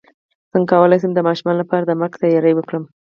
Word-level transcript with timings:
څنګه 0.51 0.69
کولی 0.71 0.97
شم 1.01 1.11
د 1.15 1.19
ماشومانو 1.27 1.61
لپاره 1.61 1.83
د 1.85 1.91
مرګ 1.99 2.13
تیاری 2.21 2.53
وکړم 2.55 2.83